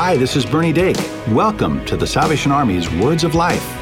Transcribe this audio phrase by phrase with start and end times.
[0.00, 0.96] Hi, this is Bernie Dake.
[1.26, 3.77] Welcome to the Salvation Army's Words of Life.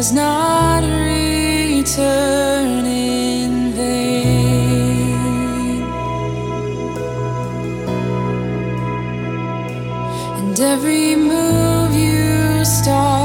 [0.00, 5.82] Does not return in vain.
[10.38, 13.19] And every move you start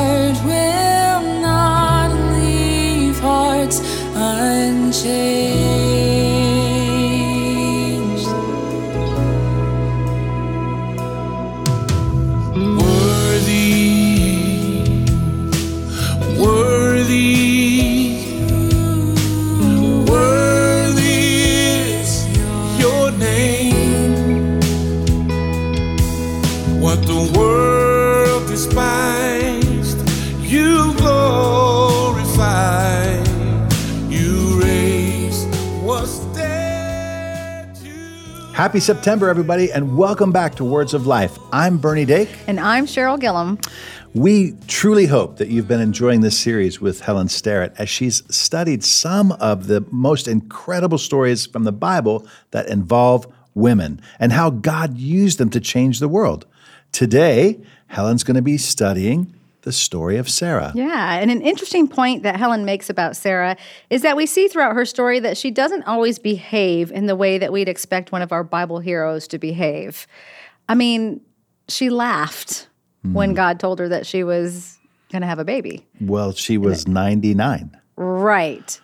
[38.76, 41.40] Happy September, everybody, and welcome back to Words of Life.
[41.54, 42.28] I'm Bernie Dake.
[42.46, 43.58] And I'm Cheryl Gillum.
[44.14, 48.84] We truly hope that you've been enjoying this series with Helen Starrett as she's studied
[48.84, 54.98] some of the most incredible stories from the Bible that involve women and how God
[54.98, 56.46] used them to change the world.
[56.92, 59.34] Today, Helen's going to be studying
[59.66, 60.72] the story of Sarah.
[60.76, 63.58] Yeah, and an interesting point that Helen makes about Sarah
[63.90, 67.40] is that we see throughout her story that she doesn't always behave in the way
[67.40, 70.06] that we'd expect one of our Bible heroes to behave.
[70.70, 71.20] I mean,
[71.68, 72.70] she laughed
[73.02, 73.36] when hmm.
[73.36, 74.78] God told her that she was
[75.12, 75.86] going to have a baby.
[76.00, 77.76] Well, she was 99.
[77.96, 78.80] Right.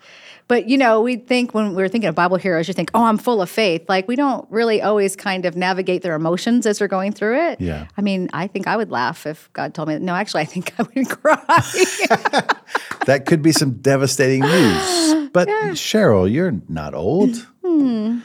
[0.51, 3.17] But you know, we think when we're thinking of Bible heroes, you think, "Oh, I'm
[3.17, 6.89] full of faith." Like we don't really always kind of navigate their emotions as they're
[6.89, 7.61] going through it.
[7.61, 7.87] Yeah.
[7.97, 9.97] I mean, I think I would laugh if God told me.
[9.99, 11.37] No, actually, I think I would cry.
[13.05, 15.29] That could be some devastating news.
[15.31, 17.35] But Cheryl, you're not old.
[17.63, 18.19] Hmm.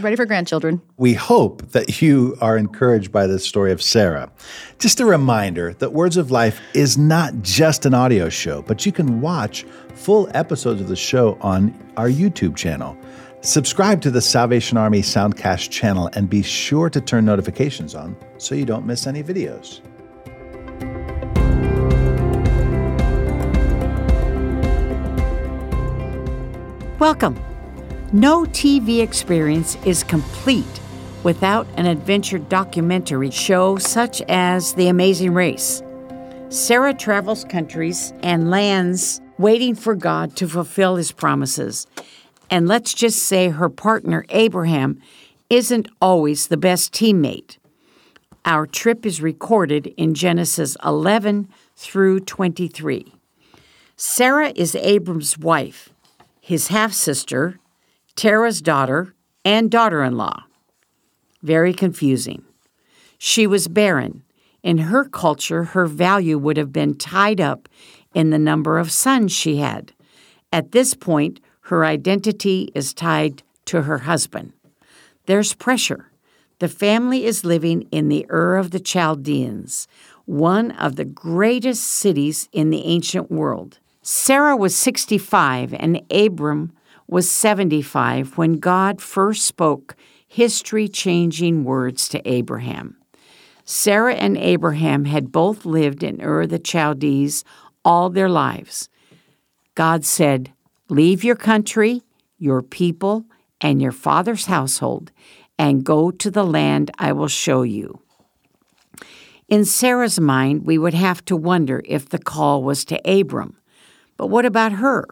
[0.00, 0.80] Ready for grandchildren.
[0.96, 4.30] We hope that you are encouraged by the story of Sarah.
[4.78, 8.92] Just a reminder that Words of Life is not just an audio show, but you
[8.92, 9.64] can watch
[9.96, 12.96] full episodes of the show on our YouTube channel.
[13.40, 18.54] Subscribe to the Salvation Army Soundcast channel and be sure to turn notifications on so
[18.54, 19.80] you don't miss any videos.
[27.00, 27.36] Welcome.
[28.12, 30.64] No TV experience is complete
[31.24, 35.82] without an adventure documentary show such as The Amazing Race.
[36.48, 41.86] Sarah travels countries and lands waiting for God to fulfill his promises.
[42.48, 45.02] And let's just say her partner, Abraham,
[45.50, 47.58] isn't always the best teammate.
[48.46, 53.12] Our trip is recorded in Genesis 11 through 23.
[53.96, 55.90] Sarah is Abram's wife,
[56.40, 57.58] his half sister,
[58.18, 59.14] Terah's daughter,
[59.44, 60.42] and daughter in law.
[61.40, 62.42] Very confusing.
[63.16, 64.24] She was barren.
[64.64, 67.68] In her culture, her value would have been tied up
[68.14, 69.92] in the number of sons she had.
[70.52, 74.52] At this point, her identity is tied to her husband.
[75.26, 76.10] There's pressure.
[76.58, 79.86] The family is living in the Ur of the Chaldeans,
[80.24, 83.78] one of the greatest cities in the ancient world.
[84.02, 86.72] Sarah was 65 and Abram
[87.08, 89.96] was 75 when God first spoke
[90.26, 92.98] history changing words to Abraham.
[93.64, 97.44] Sarah and Abraham had both lived in Ur the Chaldees
[97.84, 98.88] all their lives.
[99.74, 100.52] God said,
[100.90, 102.02] Leave your country,
[102.38, 103.24] your people,
[103.60, 105.10] and your father's household,
[105.58, 108.00] and go to the land I will show you.
[109.48, 113.56] In Sarah's mind, we would have to wonder if the call was to Abram.
[114.16, 115.06] But what about her?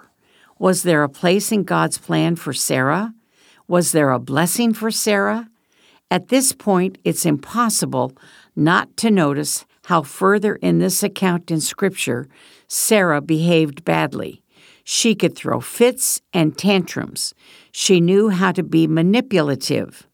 [0.58, 3.14] Was there a place in God's plan for Sarah?
[3.69, 5.50] Was there a blessing for Sarah?
[6.11, 8.17] At this point, it's impossible
[8.55, 12.29] not to notice how further in this account in Scripture
[12.69, 14.43] Sarah behaved badly.
[14.82, 17.35] She could throw fits and tantrums.
[17.73, 20.06] She knew how to be manipulative.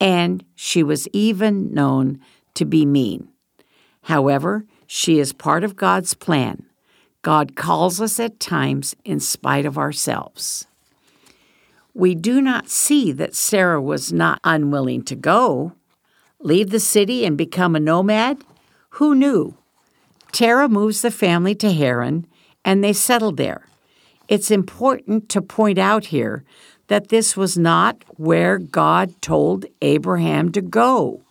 [0.00, 2.20] And she was even known
[2.54, 3.28] to be mean.
[4.02, 6.66] However, she is part of God's plan.
[7.24, 10.66] God calls us at times in spite of ourselves.
[11.94, 15.72] We do not see that Sarah was not unwilling to go.
[16.40, 18.44] Leave the city and become a nomad?
[18.90, 19.56] Who knew?
[20.32, 22.26] Terah moves the family to Haran,
[22.62, 23.68] and they settle there.
[24.28, 26.44] It's important to point out here
[26.88, 31.22] that this was not where God told Abraham to go.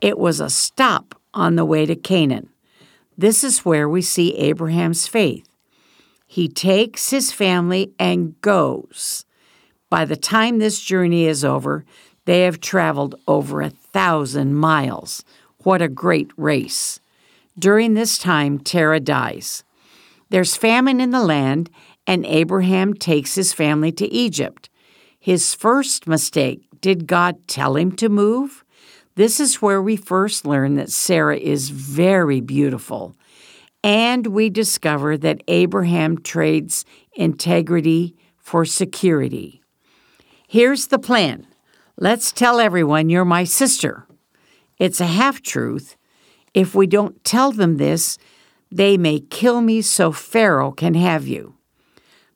[0.00, 2.48] It was a stop on the way to Canaan.
[3.16, 5.48] This is where we see Abraham's faith.
[6.26, 9.24] He takes his family and goes.
[9.88, 11.84] By the time this journey is over,
[12.24, 15.24] they have traveled over a thousand miles.
[15.58, 17.00] What a great race.
[17.58, 19.64] During this time, Terah dies.
[20.28, 21.70] There's famine in the land,
[22.06, 24.68] and Abraham takes his family to Egypt.
[25.18, 28.64] His first mistake did God tell him to move?
[29.16, 33.16] This is where we first learn that Sarah is very beautiful.
[33.82, 36.84] And we discover that Abraham trades
[37.14, 39.62] integrity for security.
[40.46, 41.46] Here's the plan
[41.96, 44.06] let's tell everyone you're my sister.
[44.78, 45.96] It's a half truth.
[46.52, 48.18] If we don't tell them this,
[48.70, 51.54] they may kill me so Pharaoh can have you.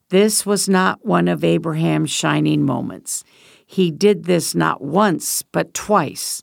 [0.09, 3.23] This was not one of Abraham's shining moments.
[3.67, 6.43] He did this not once, but twice.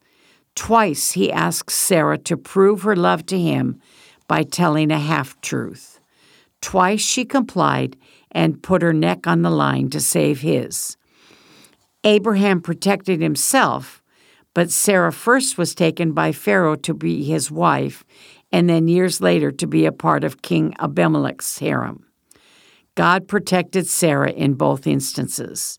[0.58, 3.80] Twice he asked Sarah to prove her love to him
[4.28, 6.00] by telling a half truth.
[6.62, 7.96] Twice she complied
[8.32, 10.98] and put her neck on the line to save his.
[12.04, 14.02] Abraham protected himself,
[14.56, 18.04] but Sarah first was taken by Pharaoh to be his wife,
[18.52, 22.08] and then years later to be a part of King Abimelech's harem.
[22.96, 25.78] God protected Sarah in both instances.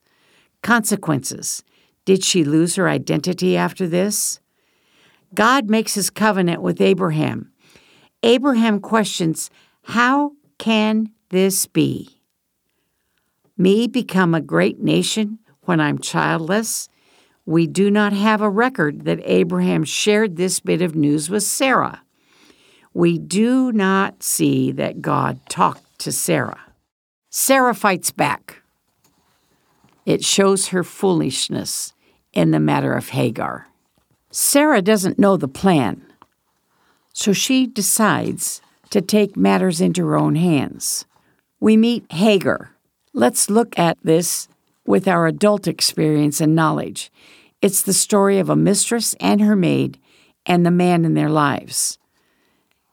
[0.62, 1.64] Consequences
[2.04, 4.38] Did she lose her identity after this?
[5.34, 7.52] God makes his covenant with Abraham.
[8.22, 9.50] Abraham questions,
[9.82, 12.20] How can this be?
[13.56, 16.88] Me become a great nation when I'm childless?
[17.44, 22.02] We do not have a record that Abraham shared this bit of news with Sarah.
[22.92, 26.60] We do not see that God talked to Sarah.
[27.30, 28.62] Sarah fights back.
[30.04, 31.92] It shows her foolishness
[32.32, 33.68] in the matter of Hagar.
[34.30, 36.02] Sarah doesn't know the plan,
[37.14, 38.60] so she decides
[38.90, 41.06] to take matters into her own hands.
[41.60, 42.72] We meet Hagar.
[43.14, 44.48] Let's look at this
[44.86, 47.10] with our adult experience and knowledge.
[47.62, 49.98] It's the story of a mistress and her maid
[50.44, 51.98] and the man in their lives.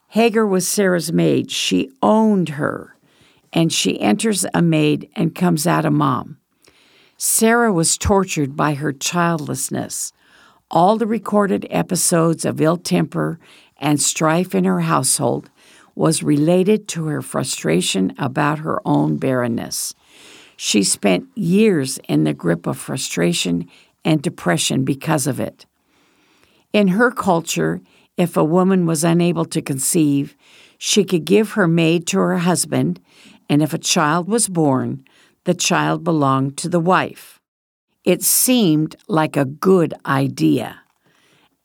[0.09, 1.51] Hagar was Sarah's maid.
[1.51, 2.95] She owned her,
[3.51, 6.37] and she enters a maid and comes out a mom.
[7.17, 10.13] Sarah was tortured by her childlessness
[10.71, 13.39] all the recorded episodes of ill temper
[13.77, 15.49] and strife in her household
[15.93, 19.93] was related to her frustration about her own barrenness.
[20.57, 23.69] She spent years in the grip of frustration
[24.03, 25.65] and depression because of it.
[26.73, 27.81] In her culture,
[28.17, 30.35] if a woman was unable to conceive,
[30.77, 32.99] she could give her maid to her husband,
[33.49, 35.05] and if a child was born,
[35.45, 37.34] the child belonged to the wife.
[38.05, 40.81] It seemed like a good idea,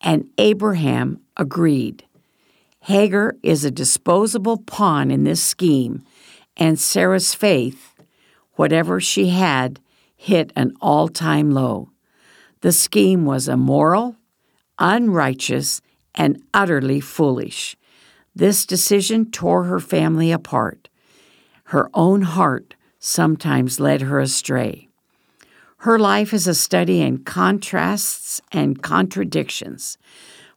[0.00, 2.04] and Abraham agreed.
[2.80, 6.02] Hagar is a disposable pawn in this scheme,
[6.56, 7.94] and Sarah's faith,
[8.54, 9.80] whatever she had,
[10.16, 11.90] hit an all time low.
[12.62, 14.16] The scheme was immoral,
[14.78, 15.82] unrighteous,
[16.14, 17.76] and utterly foolish.
[18.34, 20.88] This decision tore her family apart.
[21.64, 24.89] Her own heart sometimes led her astray.
[25.84, 29.96] Her life is a study in contrasts and contradictions.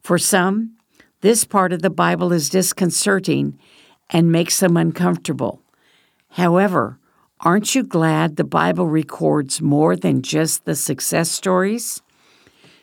[0.01, 0.75] For some,
[1.21, 3.57] this part of the Bible is disconcerting
[4.09, 5.61] and makes them uncomfortable.
[6.31, 6.99] However,
[7.39, 12.01] aren't you glad the Bible records more than just the success stories?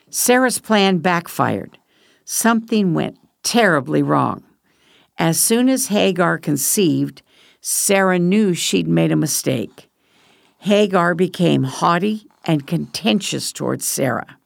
[0.09, 1.77] Sarah's plan backfired.
[2.25, 4.43] Something went terribly wrong.
[5.19, 7.21] As soon as Hagar conceived,
[7.61, 9.89] Sarah knew she'd made a mistake.
[10.57, 14.37] Hagar became haughty and contentious towards Sarah.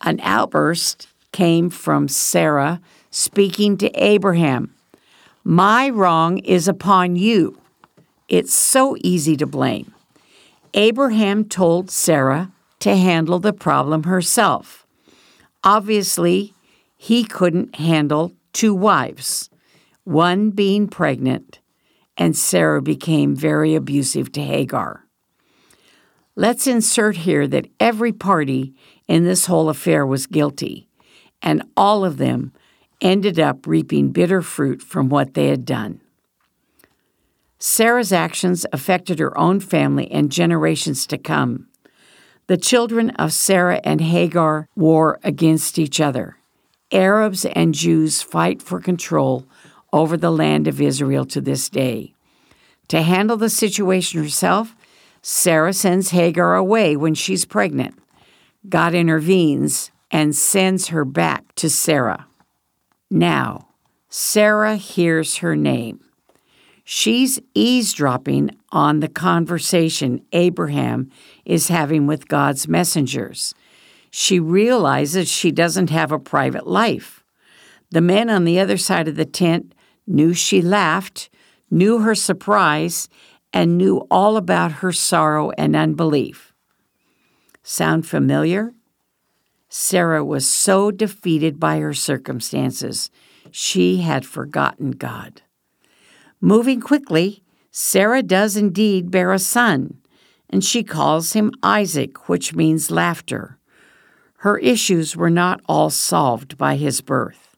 [0.00, 4.74] An outburst came from Sarah speaking to Abraham.
[5.44, 7.58] My wrong is upon you.
[8.28, 9.94] It's so easy to blame.
[10.74, 12.50] Abraham told Sarah
[12.80, 14.86] to handle the problem herself.
[15.62, 16.54] Obviously,
[16.96, 19.50] he couldn't handle two wives,
[20.04, 21.60] one being pregnant,
[22.16, 25.03] and Sarah became very abusive to Hagar.
[26.36, 28.74] Let's insert here that every party
[29.06, 30.88] in this whole affair was guilty,
[31.40, 32.52] and all of them
[33.00, 36.00] ended up reaping bitter fruit from what they had done.
[37.58, 41.68] Sarah's actions affected her own family and generations to come.
[42.46, 46.36] The children of Sarah and Hagar war against each other.
[46.92, 49.46] Arabs and Jews fight for control
[49.92, 52.12] over the land of Israel to this day.
[52.88, 54.74] To handle the situation herself,
[55.26, 57.98] Sarah sends Hagar away when she's pregnant.
[58.68, 62.26] God intervenes and sends her back to Sarah.
[63.10, 63.68] Now,
[64.10, 66.00] Sarah hears her name.
[66.84, 71.10] She's eavesdropping on the conversation Abraham
[71.46, 73.54] is having with God's messengers.
[74.10, 77.24] She realizes she doesn't have a private life.
[77.90, 79.74] The men on the other side of the tent
[80.06, 81.30] knew she laughed,
[81.70, 83.08] knew her surprise,
[83.54, 86.52] and knew all about her sorrow and unbelief.
[87.62, 88.74] Sound familiar?
[89.68, 93.10] Sarah was so defeated by her circumstances,
[93.52, 95.42] she had forgotten God.
[96.40, 99.98] Moving quickly, Sarah does indeed bear a son,
[100.50, 103.58] and she calls him Isaac, which means laughter.
[104.38, 107.56] Her issues were not all solved by his birth.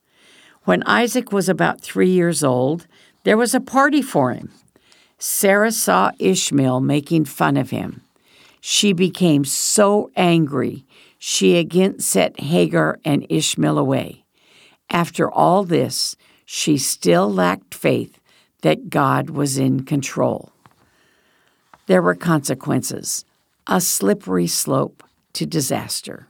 [0.64, 2.86] When Isaac was about three years old,
[3.24, 4.50] there was a party for him.
[5.18, 8.02] Sarah saw Ishmael making fun of him.
[8.60, 10.84] She became so angry,
[11.18, 14.24] she again set Hagar and Ishmael away.
[14.90, 18.18] After all this, she still lacked faith
[18.62, 20.52] that God was in control.
[21.86, 23.24] There were consequences,
[23.66, 25.02] a slippery slope
[25.34, 26.28] to disaster.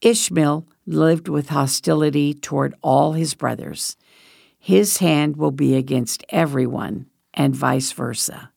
[0.00, 3.96] Ishmael lived with hostility toward all his brothers.
[4.58, 8.50] His hand will be against everyone, and vice versa.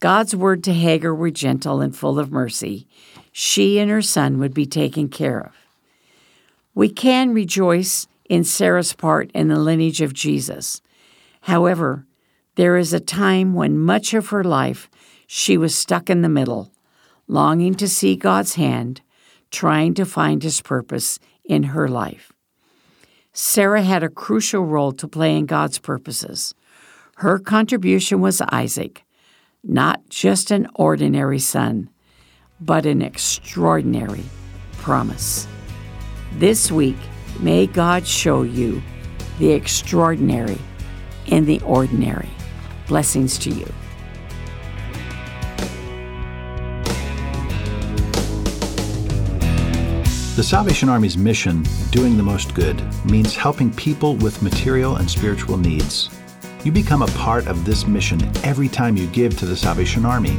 [0.00, 2.86] God's word to Hagar were gentle and full of mercy.
[3.32, 5.52] She and her son would be taken care of.
[6.74, 10.82] We can rejoice in Sarah's part in the lineage of Jesus.
[11.42, 12.06] However,
[12.56, 14.90] there is a time when much of her life
[15.26, 16.70] she was stuck in the middle,
[17.26, 19.00] longing to see God's hand,
[19.50, 22.32] trying to find His purpose in her life.
[23.32, 26.54] Sarah had a crucial role to play in God's purposes.
[27.16, 29.04] Her contribution was Isaac,
[29.62, 31.90] not just an ordinary son,
[32.60, 34.24] but an extraordinary
[34.78, 35.46] promise.
[36.32, 36.96] This week,
[37.38, 38.82] may God show you
[39.38, 40.58] the extraordinary
[41.26, 42.30] in the ordinary.
[42.88, 43.66] Blessings to you.
[50.34, 55.56] The Salvation Army's mission, doing the most good, means helping people with material and spiritual
[55.56, 56.10] needs.
[56.64, 60.38] You become a part of this mission every time you give to the Salvation Army.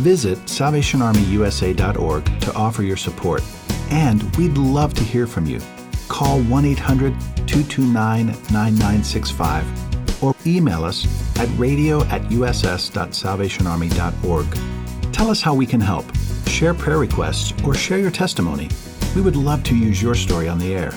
[0.00, 3.42] Visit salvationarmyusa.org to offer your support,
[3.90, 5.60] and we'd love to hear from you.
[6.08, 7.12] Call 1 800
[7.46, 11.06] 229 9965 or email us
[11.38, 15.12] at radio at uss.salvationarmy.org.
[15.12, 16.06] Tell us how we can help,
[16.46, 18.70] share prayer requests, or share your testimony.
[19.14, 20.94] We would love to use your story on the air.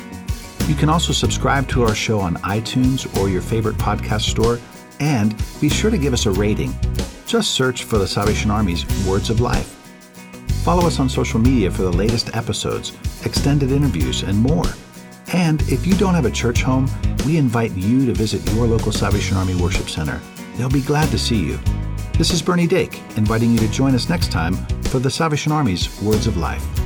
[0.67, 4.60] You can also subscribe to our show on iTunes or your favorite podcast store,
[5.00, 6.74] and be sure to give us a rating.
[7.25, 9.67] Just search for the Salvation Army's Words of Life.
[10.63, 14.65] Follow us on social media for the latest episodes, extended interviews, and more.
[15.34, 16.89] And if you don't have a church home,
[17.25, 20.22] we invite you to visit your local Salvation Army Worship Center.
[20.55, 21.60] They'll be glad to see you.
[22.17, 24.53] This is Bernie Dake, inviting you to join us next time
[24.84, 26.83] for the Salvation Army's Words of Life.